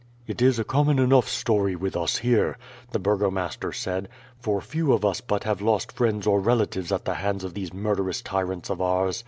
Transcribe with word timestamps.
"It 0.25 0.41
is 0.41 0.57
a 0.57 0.63
common 0.63 0.97
enough 0.97 1.27
story 1.29 1.75
with 1.75 1.95
us 1.95 2.17
here," 2.17 2.57
the 2.89 2.97
burgomaster 2.97 3.71
said, 3.71 4.09
"for 4.39 4.59
few 4.59 4.93
of 4.93 5.05
us 5.05 5.21
but 5.21 5.43
have 5.43 5.61
lost 5.61 5.91
friends 5.91 6.25
or 6.25 6.39
relatives 6.39 6.91
at 6.91 7.05
the 7.05 7.13
hands 7.21 7.43
of 7.43 7.53
these 7.53 7.71
murderous 7.71 8.23
tyrants 8.23 8.71
of 8.71 8.81
ours. 8.81 9.19